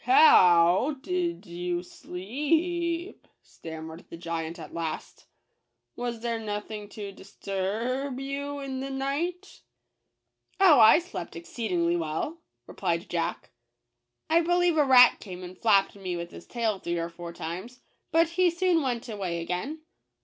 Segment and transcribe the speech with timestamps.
[0.03, 2.25] ho ow w w did you sle e
[3.05, 5.27] e ep?" stammered the giant at last.
[5.95, 9.61] "Was there nothing to dist u r r b you in the night?""
[10.59, 13.51] Oh, I slept exceedingly well," replied Jack."
[14.27, 17.81] I believe a rat came and flapped me with his tail three or four times;
[18.11, 19.81] but he soon went away again."